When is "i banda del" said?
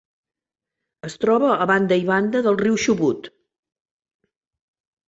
2.05-2.59